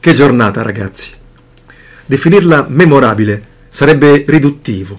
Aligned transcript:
Che 0.00 0.14
giornata, 0.14 0.62
ragazzi. 0.62 1.10
Definirla 2.06 2.64
memorabile 2.70 3.44
sarebbe 3.68 4.24
riduttivo, 4.26 4.98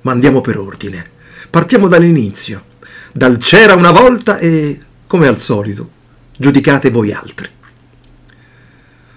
ma 0.00 0.10
andiamo 0.10 0.40
per 0.40 0.58
ordine. 0.58 1.08
Partiamo 1.48 1.86
dall'inizio, 1.86 2.64
dal 3.12 3.38
c'era 3.38 3.76
una 3.76 3.92
volta 3.92 4.38
e, 4.38 4.80
come 5.06 5.28
al 5.28 5.38
solito, 5.38 5.88
giudicate 6.36 6.90
voi 6.90 7.12
altri. 7.12 7.48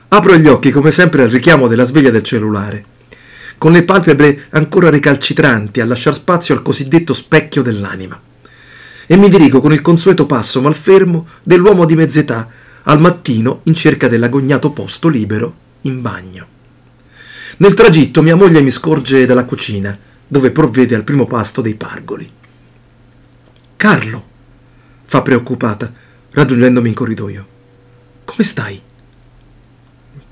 Apro 0.09 0.35
gli 0.35 0.45
occhi 0.45 0.69
come 0.69 0.91
sempre 0.91 1.23
al 1.23 1.31
richiamo 1.31 1.67
della 1.67 1.85
sveglia 1.85 2.11
del 2.11 2.21
cellulare, 2.21 2.85
con 3.57 3.71
le 3.71 3.81
palpebre 3.81 4.45
ancora 4.51 4.91
recalcitranti 4.91 5.81
a 5.81 5.87
lasciar 5.87 6.13
spazio 6.13 6.53
al 6.53 6.61
cosiddetto 6.61 7.15
specchio 7.15 7.63
dell'anima, 7.63 8.21
e 9.07 9.17
mi 9.17 9.29
dirigo 9.29 9.61
con 9.61 9.73
il 9.73 9.81
consueto 9.81 10.27
passo 10.27 10.61
malfermo 10.61 11.25
dell'uomo 11.41 11.85
di 11.85 11.95
mezz'età 11.95 12.65
al 12.89 12.99
mattino 12.99 13.61
in 13.63 13.73
cerca 13.73 14.07
dell'agognato 14.07 14.71
posto 14.71 15.09
libero 15.09 15.55
in 15.81 16.01
bagno. 16.01 16.55
Nel 17.57 17.73
tragitto 17.73 18.21
mia 18.21 18.35
moglie 18.35 18.61
mi 18.61 18.71
scorge 18.71 19.25
dalla 19.25 19.45
cucina, 19.45 19.97
dove 20.25 20.51
provvede 20.51 20.95
al 20.95 21.03
primo 21.03 21.25
pasto 21.25 21.61
dei 21.61 21.75
pargoli. 21.75 22.29
Carlo, 23.75 24.27
fa 25.03 25.21
preoccupata, 25.21 25.91
raggiungendomi 26.31 26.87
in 26.87 26.95
corridoio. 26.95 27.47
Come 28.23 28.43
stai? 28.43 28.81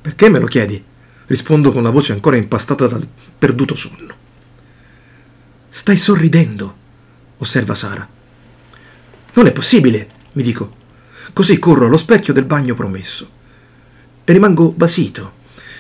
Perché 0.02 0.30
me 0.30 0.40
lo 0.40 0.48
chiedi? 0.48 0.84
Rispondo 1.28 1.72
con 1.72 1.84
la 1.84 1.90
voce 1.90 2.14
ancora 2.14 2.38
impastata 2.38 2.88
dal 2.88 3.06
perduto 3.38 3.76
sonno. 3.76 4.16
Stai 5.68 5.98
sorridendo, 5.98 6.76
osserva 7.38 7.76
Sara. 7.76 8.08
Non 9.34 9.46
è 9.46 9.52
possibile, 9.52 10.10
mi 10.34 10.44
dico. 10.44 10.84
Così 11.36 11.60
corro 11.60 11.88
allo 11.88 11.98
specchio 11.98 12.32
del 12.32 12.46
bagno 12.46 12.76
promesso 12.76 13.30
e 14.24 14.32
rimango 14.32 14.72
basito 14.72 15.34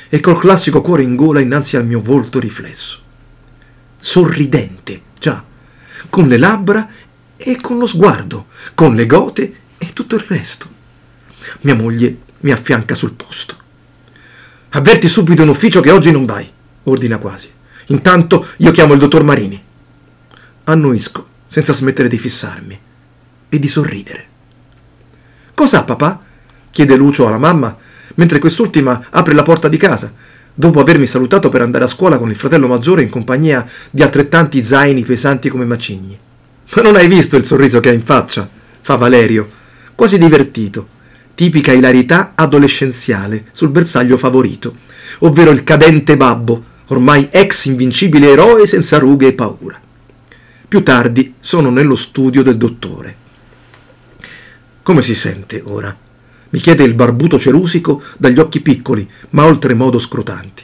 e 0.09 0.19
col 0.19 0.37
classico 0.37 0.81
cuore 0.81 1.01
in 1.01 1.15
gola 1.15 1.39
innanzi 1.39 1.77
al 1.77 1.85
mio 1.85 2.01
volto 2.01 2.41
riflesso. 2.41 2.99
Sorridente, 3.95 5.01
già, 5.17 5.41
con 6.09 6.27
le 6.27 6.37
labbra 6.37 6.89
e 7.37 7.55
con 7.55 7.77
lo 7.77 7.85
sguardo, 7.85 8.47
con 8.75 8.95
le 8.95 9.05
gote 9.05 9.55
e 9.77 9.93
tutto 9.93 10.15
il 10.15 10.25
resto. 10.27 10.67
Mia 11.61 11.75
moglie 11.75 12.17
mi 12.41 12.51
affianca 12.51 12.93
sul 12.93 13.13
posto. 13.13 13.55
Avverti 14.71 15.07
subito 15.07 15.43
in 15.43 15.47
ufficio 15.47 15.79
che 15.79 15.91
oggi 15.91 16.11
non 16.11 16.25
vai, 16.25 16.51
ordina 16.83 17.17
quasi. 17.17 17.49
Intanto 17.87 18.45
io 18.57 18.71
chiamo 18.71 18.91
il 18.91 18.99
dottor 18.99 19.23
Marini. 19.23 19.63
Annuisco, 20.65 21.27
senza 21.47 21.71
smettere 21.71 22.09
di 22.09 22.17
fissarmi 22.17 22.77
e 23.47 23.57
di 23.57 23.67
sorridere. 23.69 24.33
Cos'ha 25.55 25.83
papà? 25.83 26.21
chiede 26.69 26.97
Lucio 26.97 27.25
alla 27.25 27.37
mamma, 27.37 27.75
mentre 28.15 28.39
quest'ultima 28.39 29.05
apre 29.09 29.33
la 29.33 29.41
porta 29.41 29.69
di 29.69 29.77
casa, 29.77 30.13
dopo 30.53 30.81
avermi 30.81 31.07
salutato 31.07 31.47
per 31.47 31.61
andare 31.61 31.85
a 31.85 31.87
scuola 31.87 32.17
con 32.17 32.29
il 32.29 32.35
fratello 32.35 32.67
maggiore 32.67 33.01
in 33.01 33.09
compagnia 33.09 33.65
di 33.89 34.03
altrettanti 34.03 34.65
zaini 34.65 35.03
pesanti 35.03 35.47
come 35.47 35.63
macigni. 35.63 36.19
Ma 36.75 36.81
non 36.81 36.97
hai 36.97 37.07
visto 37.07 37.37
il 37.37 37.45
sorriso 37.45 37.79
che 37.79 37.89
ha 37.89 37.93
in 37.93 38.03
faccia? 38.03 38.47
fa 38.81 38.97
Valerio, 38.97 39.49
quasi 39.95 40.17
divertito. 40.17 40.89
Tipica 41.33 41.71
ilarità 41.71 42.33
adolescenziale 42.35 43.45
sul 43.53 43.69
bersaglio 43.69 44.17
favorito, 44.17 44.75
ovvero 45.19 45.51
il 45.51 45.63
cadente 45.63 46.17
babbo, 46.17 46.63
ormai 46.87 47.29
ex 47.31 47.65
invincibile 47.65 48.29
eroe 48.29 48.67
senza 48.67 48.97
rughe 48.99 49.27
e 49.27 49.33
paura. 49.33 49.79
Più 50.67 50.83
tardi 50.83 51.35
sono 51.39 51.69
nello 51.69 51.95
studio 51.95 52.43
del 52.43 52.57
dottore. 52.57 53.23
Come 54.85 55.01
si 55.01 55.15
sente 55.15 55.63
ora? 55.65 55.97
mi 56.51 56.59
chiede 56.59 56.83
il 56.83 56.93
barbuto 56.93 57.39
cerusico 57.39 58.03
dagli 58.19 58.37
occhi 58.37 58.61
piccoli, 58.61 59.09
ma 59.31 59.45
oltremodo 59.45 59.97
scrutanti. 59.97 60.61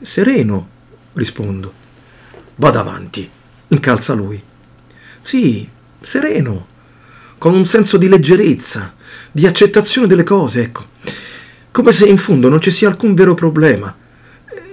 Sereno, 0.00 0.68
rispondo. 1.12 1.70
Vada 2.54 2.80
avanti, 2.80 3.28
incalza 3.68 4.14
lui. 4.14 4.42
Sì, 5.20 5.68
sereno, 6.00 6.66
con 7.36 7.52
un 7.52 7.66
senso 7.66 7.98
di 7.98 8.08
leggerezza, 8.08 8.94
di 9.30 9.46
accettazione 9.46 10.06
delle 10.06 10.24
cose, 10.24 10.62
ecco. 10.62 10.86
Come 11.72 11.92
se 11.92 12.06
in 12.06 12.16
fondo 12.16 12.48
non 12.48 12.62
ci 12.62 12.70
sia 12.70 12.88
alcun 12.88 13.12
vero 13.12 13.34
problema. 13.34 13.94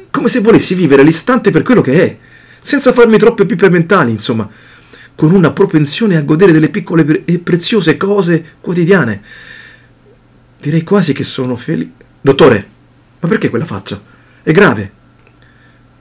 Come 0.09 0.29
se 0.29 0.40
volessi 0.40 0.73
vivere 0.73 1.03
l'istante 1.03 1.52
per 1.52 1.63
quello 1.63 1.81
che 1.81 2.06
è, 2.06 2.18
senza 2.62 2.94
farmi 2.94 3.18
troppe 3.18 3.46
pippe 3.46 3.69
mentali, 3.69 4.12
insomma 4.12 4.50
con 5.16 5.31
una 5.31 5.51
propensione 5.51 6.18
a 6.18 6.24
godere 6.24 6.51
delle 6.51 6.69
piccole 6.69 7.24
e 7.25 7.40
preziose 7.40 7.97
cose 7.97 8.56
quotidiane. 8.59 9.22
Direi 10.59 10.84
quasi 10.84 11.13
che 11.13 11.24
sono 11.24 11.56
felice. 11.56 11.91
Dottore, 12.22 12.68
ma 13.19 13.28
perché 13.28 13.50
quella 13.50 13.66
faccia? 13.66 14.02
È 14.41 14.52
grave. 14.52 14.91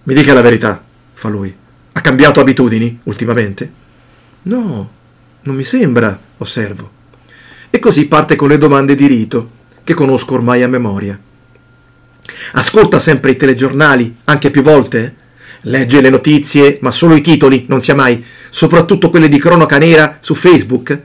Mi 0.05 0.15
dica 0.15 0.33
la 0.33 0.41
verità, 0.41 0.83
fa 1.12 1.28
lui. 1.28 1.55
Ha 1.93 2.01
cambiato 2.01 2.41
abitudini 2.41 3.01
ultimamente? 3.05 3.72
No, 4.43 4.91
non 5.43 5.56
mi 5.56 5.65
sembra, 5.65 6.19
osservo. 6.39 6.91
E 7.71 7.78
così 7.78 8.06
parte 8.06 8.37
con 8.37 8.49
le 8.49 8.59
domande 8.59 8.95
di 8.95 9.06
rito, 9.06 9.51
che 9.84 9.95
conosco 9.95 10.34
ormai 10.34 10.62
a 10.62 10.69
memoria. 10.69 11.19
Ascolta 12.53 12.99
sempre 12.99 13.33
i 13.33 13.37
telegiornali, 13.37 14.17
anche 14.25 14.51
più 14.51 14.62
volte? 14.62 15.17
Legge 15.67 16.00
le 16.00 16.11
notizie, 16.11 16.78
ma 16.81 16.91
solo 16.91 17.15
i 17.15 17.21
titoli, 17.21 17.67
non 17.69 17.81
sia 17.81 17.95
mai, 17.95 18.23
soprattutto 18.50 19.11
quelle 19.11 19.28
di 19.28 19.39
cronaca 19.39 19.78
nera 19.78 20.19
su 20.21 20.34
Facebook? 20.34 21.00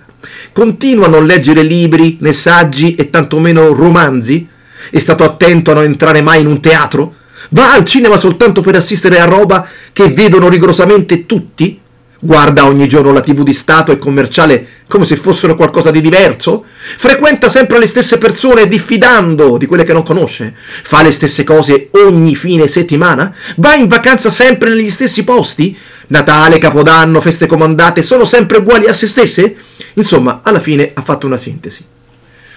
Continua 0.51 1.05
a 1.05 1.09
non 1.09 1.27
leggere 1.27 1.61
libri, 1.61 2.17
né 2.21 2.33
saggi 2.33 2.95
e 2.95 3.11
tantomeno 3.11 3.73
romanzi? 3.73 4.47
È 4.89 4.97
stato 4.97 5.23
attento 5.23 5.71
a 5.71 5.75
non 5.75 5.83
entrare 5.83 6.21
mai 6.21 6.41
in 6.41 6.47
un 6.47 6.59
teatro? 6.59 7.15
Va 7.49 7.73
al 7.73 7.85
cinema 7.85 8.17
soltanto 8.17 8.61
per 8.61 8.75
assistere 8.75 9.19
a 9.19 9.25
roba 9.25 9.67
che 9.93 10.09
vedono 10.09 10.49
rigorosamente 10.49 11.27
tutti? 11.27 11.79
Guarda 12.19 12.65
ogni 12.65 12.87
giorno 12.87 13.13
la 13.13 13.21
TV 13.21 13.43
di 13.43 13.53
Stato 13.53 13.91
e 13.91 13.99
commerciale 13.99 14.67
come 14.87 15.05
se 15.05 15.15
fossero 15.15 15.55
qualcosa 15.55 15.91
di 15.91 16.01
diverso? 16.01 16.65
Frequenta 16.65 17.47
sempre 17.47 17.77
le 17.77 17.85
stesse 17.85 18.17
persone 18.17 18.67
diffidando 18.67 19.57
di 19.57 19.67
quelle 19.67 19.83
che 19.83 19.93
non 19.93 20.01
conosce? 20.01 20.55
Fa 20.55 21.03
le 21.03 21.11
stesse 21.11 21.43
cose 21.43 21.89
ogni 21.91 22.35
fine 22.35 22.67
settimana? 22.67 23.35
Va 23.57 23.75
in 23.75 23.87
vacanza 23.87 24.31
sempre 24.31 24.69
negli 24.69 24.89
stessi 24.89 25.23
posti? 25.23 25.77
Natale, 26.07 26.57
Capodanno, 26.57 27.21
feste 27.21 27.45
comandate 27.45 28.01
sono 28.01 28.25
sempre 28.25 28.57
uguali 28.57 28.87
a 28.87 28.93
se 28.93 29.07
stesse? 29.07 29.55
Insomma, 29.93 30.41
alla 30.43 30.59
fine 30.59 30.91
ha 30.93 31.01
fatto 31.03 31.27
una 31.27 31.37
sintesi. 31.37 31.85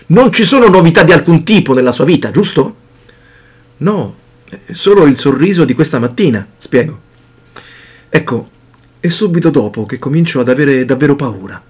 Non 0.06 0.32
ci 0.32 0.44
sono 0.44 0.68
novità 0.68 1.02
di 1.02 1.12
alcun 1.12 1.44
tipo 1.44 1.74
nella 1.74 1.92
sua 1.92 2.04
vita, 2.04 2.30
giusto? 2.30 2.76
No, 3.78 4.14
solo 4.70 5.04
il 5.04 5.18
sorriso 5.18 5.64
di 5.64 5.74
questa 5.74 5.98
mattina, 5.98 6.46
spiego. 6.56 6.98
Ecco, 8.08 8.48
è 9.00 9.08
subito 9.08 9.48
dopo 9.48 9.84
che 9.84 9.98
comincio 9.98 10.40
ad 10.40 10.50
avere 10.50 10.84
davvero 10.84 11.16
paura. 11.16 11.60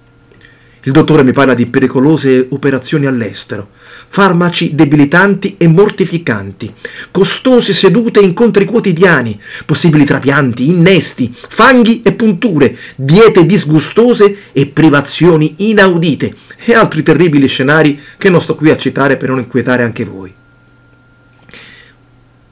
Il 0.82 0.92
dottore 0.92 1.22
mi 1.22 1.32
parla 1.32 1.52
di 1.52 1.66
pericolose 1.66 2.46
operazioni 2.50 3.06
all'estero, 3.06 3.68
farmaci 4.08 4.74
debilitanti 4.74 5.56
e 5.58 5.68
mortificanti, 5.68 6.72
costose 7.10 7.74
sedute 7.74 8.20
e 8.20 8.24
incontri 8.24 8.64
quotidiani, 8.64 9.38
possibili 9.66 10.06
trapianti, 10.06 10.70
innesti, 10.70 11.32
fanghi 11.48 12.00
e 12.02 12.12
punture, 12.12 12.76
diete 12.96 13.44
disgustose 13.44 14.36
e 14.52 14.66
privazioni 14.68 15.54
inaudite 15.58 16.34
e 16.64 16.72
altri 16.72 17.02
terribili 17.02 17.46
scenari 17.46 18.00
che 18.16 18.30
non 18.30 18.40
sto 18.40 18.54
qui 18.54 18.70
a 18.70 18.76
citare 18.76 19.18
per 19.18 19.28
non 19.28 19.38
inquietare 19.38 19.82
anche 19.82 20.04
voi. 20.06 20.34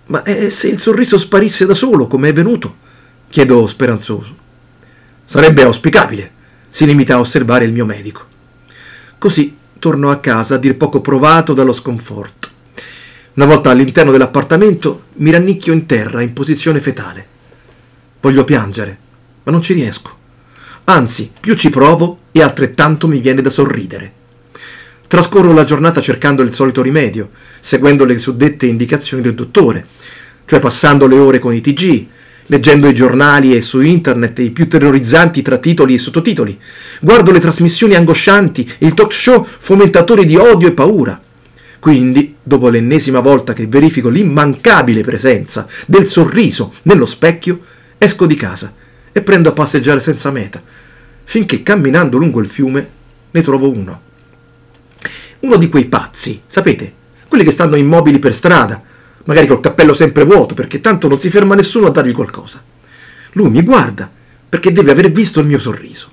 Ma 0.07 0.23
eh, 0.23 0.51
se 0.51 0.69
il 0.69 0.79
sorriso 0.79 1.17
sparisse 1.17 1.65
da 1.65 1.75
solo, 1.75 2.07
come 2.07 2.29
è 2.29 2.33
venuto? 2.33 2.87
chiedo 3.31 3.67
speranzoso. 3.67 4.47
Sarebbe 5.31 5.63
auspicabile. 5.63 6.31
Si 6.71 6.87
limita 6.87 7.17
a 7.17 7.21
osservare 7.21 7.67
il 7.67 7.73
mio 7.73 7.85
medico. 7.85 8.25
Così 9.19 9.55
torno 9.79 10.11
a 10.11 10.21
casa 10.21 10.55
a 10.55 10.57
dir 10.57 10.75
poco 10.79 11.03
provato 11.03 11.53
dallo 11.53 11.75
sconforto. 11.75 12.49
Una 13.35 13.45
volta 13.45 13.69
all'interno 13.69 14.11
dell'appartamento 14.11 15.03
mi 15.17 15.31
rannicchio 15.31 15.75
in 15.75 15.85
terra 15.85 16.23
in 16.23 16.33
posizione 16.33 16.81
fetale. 16.81 17.27
Voglio 18.23 18.43
piangere, 18.45 18.99
ma 19.43 19.53
non 19.53 19.61
ci 19.61 19.75
riesco. 19.75 20.17
Anzi, 20.85 21.31
più 21.39 21.53
ci 21.57 21.69
provo 21.69 22.21
e 22.33 22.41
altrettanto 22.41 23.07
mi 23.07 23.21
viene 23.21 23.43
da 23.43 23.51
sorridere. 23.51 24.13
Trascorro 25.09 25.53
la 25.53 25.65
giornata 25.65 26.01
cercando 26.01 26.41
il 26.41 26.55
solito 26.55 26.81
rimedio, 26.81 27.33
seguendo 27.61 28.07
le 28.07 28.17
suddette 28.17 28.65
indicazioni 28.65 29.23
del 29.23 29.35
dottore, 29.35 29.87
cioè 30.47 30.59
passando 30.59 31.07
le 31.07 31.19
ore 31.19 31.39
con 31.39 31.53
i 31.53 31.61
TG, 31.61 32.07
leggendo 32.49 32.89
i 32.89 32.95
giornali 32.95 33.55
e 33.55 33.61
su 33.61 33.81
internet 33.81 34.39
i 34.41 34.51
più 34.51 34.69
terrorizzanti 34.69 35.43
tra 35.43 35.59
titoli 35.59 35.95
e 35.95 35.99
sottotitoli. 35.99 36.59
Guardo 37.01 37.31
le 37.31 37.41
trasmissioni 37.41 37.95
angoscianti 37.95 38.73
e 38.79 38.87
il 38.87 38.95
talk 38.95 39.13
show 39.13 39.47
fomentatori 39.47 40.25
di 40.25 40.37
odio 40.37 40.69
e 40.69 40.73
paura. 40.73 41.21
Quindi, 41.79 42.35
dopo 42.43 42.69
l'ennesima 42.69 43.21
volta 43.21 43.53
che 43.53 43.67
verifico 43.67 44.09
l'immancabile 44.09 45.03
presenza 45.03 45.67
del 45.87 46.09
sorriso 46.09 46.75
nello 46.83 47.07
specchio, 47.07 47.61
esco 47.99 48.27
di 48.27 48.35
casa 48.35 48.73
e 49.13 49.23
prendo 49.23 49.51
a 49.51 49.53
passeggiare 49.53 50.01
senza 50.01 50.31
meta, 50.31 50.63
finché 51.25 51.63
camminando 51.63 52.19
lungo 52.19 52.41
il 52.41 52.49
fiume 52.49 52.89
ne 53.31 53.43
trovo 53.43 53.71
uno. 53.71 54.01
Uno 55.41 55.57
di 55.57 55.69
quei 55.69 55.85
pazzi, 55.85 56.41
sapete, 56.47 56.93
quelli 57.29 57.45
che 57.45 57.53
stanno 57.53 57.77
immobili 57.77 58.19
per 58.19 58.35
strada, 58.35 58.83
magari 59.29 59.47
col 59.47 59.61
cappello 59.61 59.93
sempre 59.93 60.25
vuoto, 60.25 60.55
perché 60.55 60.81
tanto 60.81 61.07
non 61.07 61.19
si 61.19 61.29
ferma 61.31 61.55
nessuno 61.55 61.87
a 61.87 61.91
dargli 61.91 62.13
qualcosa. 62.13 62.63
Lui 63.33 63.51
mi 63.51 63.63
guarda 63.63 64.11
perché 64.49 64.73
deve 64.73 64.91
aver 64.91 65.11
visto 65.11 65.41
il 65.41 65.47
mio 65.47 65.59
sorriso. 65.59 66.11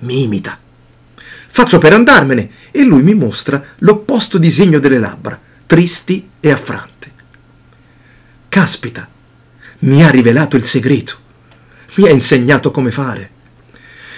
Mi 0.00 0.24
imita. 0.24 0.58
Faccio 1.48 1.78
per 1.78 1.92
andarmene 1.92 2.50
e 2.72 2.82
lui 2.82 3.02
mi 3.02 3.14
mostra 3.14 3.62
l'opposto 3.78 4.38
disegno 4.38 4.80
delle 4.80 4.98
labbra, 4.98 5.40
tristi 5.66 6.28
e 6.40 6.50
affrante. 6.50 7.12
Caspita, 8.48 9.08
mi 9.80 10.02
ha 10.02 10.10
rivelato 10.10 10.56
il 10.56 10.64
segreto, 10.64 11.16
mi 11.94 12.08
ha 12.08 12.10
insegnato 12.10 12.72
come 12.72 12.90
fare. 12.90 13.30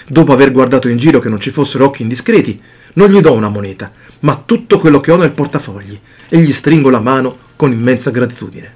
Dopo 0.08 0.32
aver 0.32 0.50
guardato 0.50 0.88
in 0.88 0.96
giro 0.96 1.18
che 1.18 1.28
non 1.28 1.40
ci 1.40 1.50
fossero 1.50 1.84
occhi 1.84 2.02
indiscreti, 2.02 2.60
non 2.94 3.10
gli 3.10 3.20
do 3.20 3.34
una 3.34 3.50
moneta, 3.50 3.92
ma 4.20 4.42
tutto 4.44 4.78
quello 4.78 5.00
che 5.00 5.12
ho 5.12 5.16
nel 5.16 5.32
portafogli 5.32 6.00
e 6.28 6.38
gli 6.38 6.52
stringo 6.52 6.88
la 6.88 7.00
mano 7.00 7.46
con 7.58 7.72
immensa 7.72 8.12
gratitudine. 8.12 8.72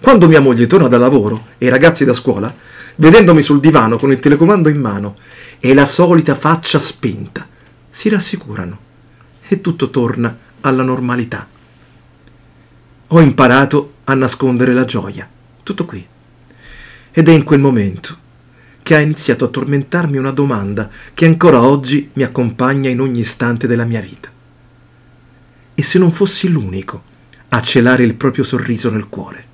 Quando 0.00 0.26
mia 0.26 0.40
moglie 0.40 0.66
torna 0.66 0.88
da 0.88 0.96
lavoro 0.96 1.48
e 1.58 1.66
i 1.66 1.68
ragazzi 1.68 2.06
da 2.06 2.14
scuola, 2.14 2.52
vedendomi 2.96 3.42
sul 3.42 3.60
divano 3.60 3.98
con 3.98 4.10
il 4.10 4.20
telecomando 4.20 4.70
in 4.70 4.80
mano 4.80 5.18
e 5.60 5.74
la 5.74 5.84
solita 5.84 6.34
faccia 6.34 6.78
spenta, 6.78 7.46
si 7.90 8.08
rassicurano 8.08 8.78
e 9.46 9.60
tutto 9.60 9.90
torna 9.90 10.34
alla 10.62 10.82
normalità. 10.82 11.46
Ho 13.08 13.20
imparato 13.20 13.96
a 14.04 14.14
nascondere 14.14 14.72
la 14.72 14.86
gioia, 14.86 15.28
tutto 15.62 15.84
qui. 15.84 16.06
Ed 17.12 17.28
è 17.28 17.32
in 17.32 17.44
quel 17.44 17.60
momento 17.60 18.16
che 18.82 18.94
ha 18.94 19.00
iniziato 19.00 19.44
a 19.44 19.48
tormentarmi 19.48 20.16
una 20.16 20.30
domanda 20.30 20.88
che 21.12 21.26
ancora 21.26 21.60
oggi 21.60 22.08
mi 22.14 22.22
accompagna 22.22 22.88
in 22.88 23.00
ogni 23.00 23.20
istante 23.20 23.66
della 23.66 23.84
mia 23.84 24.00
vita. 24.00 24.30
E 25.74 25.82
se 25.82 25.98
non 25.98 26.10
fossi 26.10 26.48
l'unico 26.48 27.12
a 27.56 27.60
celare 27.60 28.02
il 28.02 28.16
proprio 28.16 28.42
sorriso 28.42 28.90
nel 28.90 29.08
cuore? 29.08 29.53